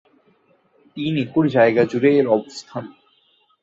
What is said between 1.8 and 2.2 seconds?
জুড়ে